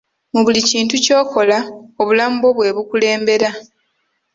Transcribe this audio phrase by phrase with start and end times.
[0.33, 1.57] Mu buli kintu ky'okola,
[2.01, 3.49] obulamu bwo bwe bukulembera.